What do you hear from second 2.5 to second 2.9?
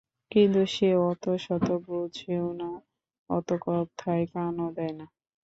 না,